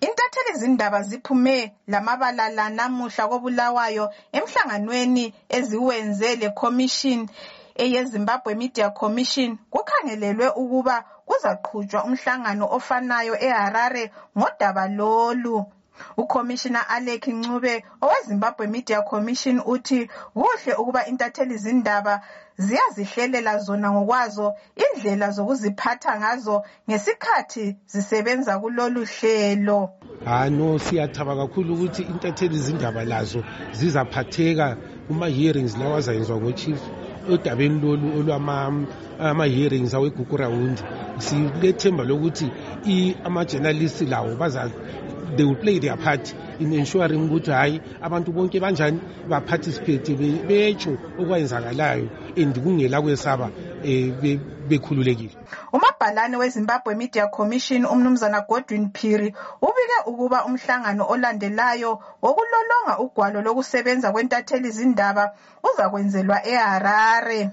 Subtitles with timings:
[0.00, 7.28] intatheli zindaba ziphume lamabala la namuhla kobulawayo emhlanganweni eziwenze le-commission
[7.78, 9.58] eyezimbabwe media commission.
[9.70, 15.66] Kukhangelelwe ukuba kuzaqhutshwa umhlangano ofanayo eharare ngodaba lolu.
[16.16, 22.20] Ukhomishina alec ncube owezimbabwe media commission uthi kuhle ukuba intatheli zindaba
[22.58, 29.90] ziyazihlelela zona ngokwazo indlela zokuziphatha ngazo ngesikhathi zisebenza kulolu hlelo.
[30.24, 36.80] Hayi no siyathaba kakhulu ukuthi intatheli zindaba lazo zizaphatheka kuma-hearings lawo azayenziwa ngo-chief.
[37.28, 40.82] Odabeni lolu olwama-hearings awegugu rawundi.
[41.18, 42.50] Silethemba lokuthi
[43.24, 44.36] ama-journalist lawo
[45.36, 50.16] they will play their part in ensuring ukuthi hhayi abantu bonke banjani baparticipate
[50.48, 53.50] betsho okwenzakalayo and kungela kwesaba
[53.84, 55.36] um bekhululekile.
[56.00, 64.70] Umabhalane wezimbabwe media commission umnumzana godwin phiri ubike ukuba umhlangano olandelayo wokulolonga ugwalo lokusebenza kwentatheli
[64.70, 67.50] zindaba uzakwenzelwa eharare.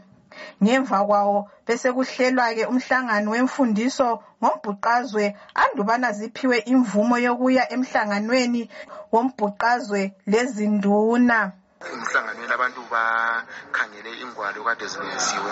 [0.63, 8.69] Ngemva kwawo bese kuhlelwa-ke umhlangano wemfundiso ngombhuqazwe andubana ziphiwe imvumo yokuya emhlanganweni
[9.11, 11.51] wombhuqazwe lezinduna.
[11.93, 15.51] Emhlanganweni abantu bakhangele ingwalo kade zilungisiwe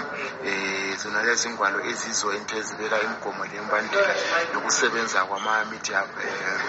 [0.50, 4.14] um zona lezi ingwalo ezizo into ezibeka imigomo lembandela
[4.54, 6.62] yokusebenza kwama-media um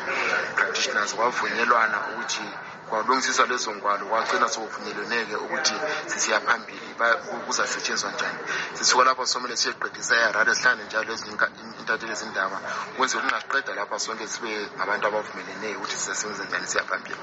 [0.56, 2.46] practitioners kwavunyelwana ukuthi
[2.94, 5.74] kwalungisiswa lezo ngwalo kwagcina sokuvunyelweneke ukuthi
[6.06, 6.88] sisiya phambili
[7.46, 8.38] kuzasetshenziswa njani.
[8.74, 11.36] Sisuka lapho somele siyeqedisa eharare sihlangane njalo ezinye
[11.80, 12.58] intatheli ezindaba
[12.94, 17.22] ukwenzela ukungaqeda lapha sonke sibe ngabantu abavumeleneyo ukuthi sizasebenza njani siya phambili.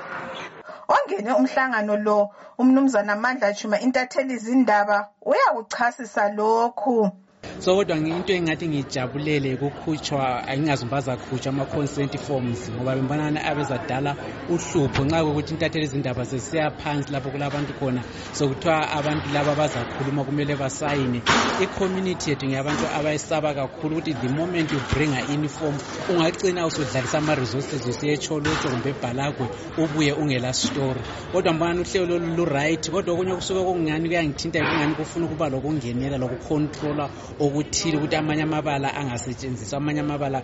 [0.94, 4.98] Ongene umhlangano lo umnumzana mandla chuma intatheli zindaba
[5.30, 7.12] uyakuchasisa lokhu.
[7.60, 14.16] So kodwa into engathi ngijabulele kukhutshwa angingazi umba azakhutshwa ama-consent forms ngoba bembonana abezadala
[14.50, 18.02] uhlupho nxa kokuthi intatheli izindaba sesiya phansi lapho kulabantu khona.
[18.34, 21.22] Sokuthiwa abantu laba bazakhuluma kumele basayine.
[21.62, 25.76] I-community yethu ngeyabantu abayisaba kakhulu ukuthi the moment you bring in form
[26.10, 29.48] ungagcina usudlalisa ama-resources usiyetsholotsho kumbe ebhalagwe
[29.78, 31.02] ubuye ungela story.
[31.32, 37.10] Kodwa mbonana uhlelo lolu lu-right kodwa okunye kusuke kungani kuyangithinta kungani kufuna ukuba lokungenela lokucontrola
[37.52, 40.44] okuthile ukuthi amanye amabala angasetshenziswa amanye amabala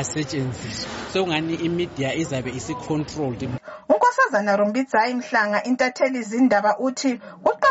[0.00, 3.48] asetshenziswe sekungani imidia izabe isi-controlled?
[3.88, 7.20] Unkosazana rumbidzayi mhlanga intatheli zindaba uthi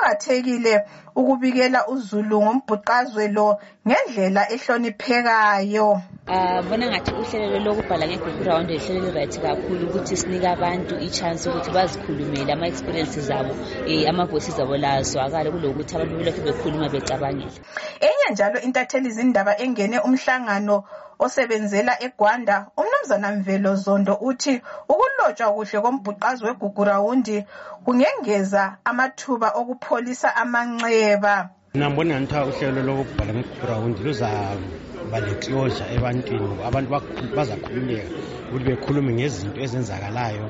[0.07, 0.85] kuqakathekile
[1.16, 6.01] ukubikela uzulu ngombhuqazwe lo ngendlela ehloniphekayo.
[6.28, 11.72] Bona uh, ngathi uhlelo lokubhala ngegugu round ihlelo li-right kakhulu ukuthi sinike abantu i-chance ukuthi
[11.72, 13.53] bazikhulumele ama-experiences abo
[13.88, 17.51] um amavoices abo lazwakale kulokuthi abantu belokhu bekhuluma becabangile
[18.00, 20.84] enye njalo intatheli zindaba engene umhlangano
[21.19, 22.67] osebenzela egwanda
[23.07, 27.44] umnumzana mvelo zondo uthi ukulotshwa kuhle kombhuqazi wegugu rawundi
[27.85, 36.59] kungengeza amathuba okupholisa amanxeba mina mbona ngithiwa uhlelo lokubhala ngegugu rawundi luzaba le-closure ebantwini?
[36.67, 36.90] Abantu
[37.35, 38.09] bazakhululeka
[38.47, 40.46] ukuthi bekhulume ngezinto ezenzakalayo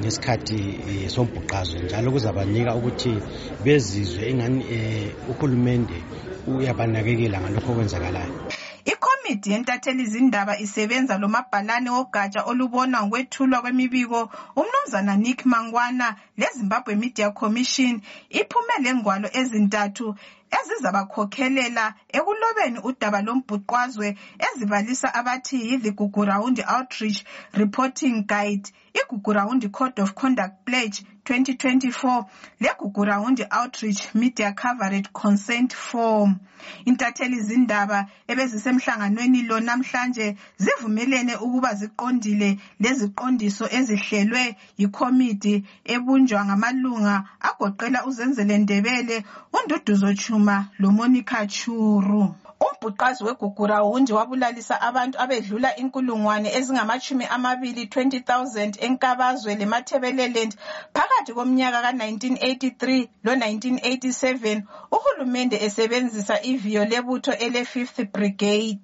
[0.00, 0.58] ngesikhathi
[0.88, 3.12] um sombhuqazwe njalo kuzabanika ukuthi
[3.64, 5.98] bezizwe ingani um uhulumende
[6.48, 8.51] uyabanakekela ngalokho okwenzakalayo.
[9.42, 18.00] Ikomidi yentatheli zindaba isebenza lomabhalane wogatsha olubona ngokwethulwa kwemibiko umnumzana nick mangwana lezimbabwe media commission
[18.30, 20.06] iphume lengwalo ezintathu
[20.58, 21.84] ezizabakhokhelela
[22.16, 24.08] ekulobeni udaba lombhuqwazwe
[24.46, 27.18] ezibalisa abathi yi-the gugurawundi outreach
[27.60, 28.66] reporting guide
[29.00, 32.24] igugurawundi code of conduct pledge 2024
[32.60, 36.38] legugurawundi outreach media coverage consent form.
[36.84, 45.64] Intatheli zindaba ebezisemhlanganweni lo namhlanje zivumelene ukuba ziqondile leziqondiso ezihlelwe yikomidi
[46.22, 47.14] ebunjwa ngamalunga
[47.48, 49.16] agoqela uzenzele ndebele
[49.56, 52.22] unduduzo chuma lomonica churu
[52.66, 60.52] umbhuqazi wegugurawundi wabulalisa abantu abedlula inkulungwane ezingamashumi amabili 20,000 enkabazwe lemathebeleland
[60.94, 62.82] phakathi komnyaka ka-1983
[63.24, 64.62] lo-1987
[64.96, 68.80] uhulumende esebenzisa iviyo lebutho ele-5th brigade.